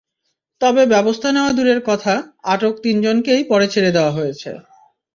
[0.61, 2.13] তবে ব্যবস্থা নেওয়া দূরের কথা,
[2.43, 4.49] আটক তিনজনকেই পরে ছেড়ে দেওয়া হয়েছে।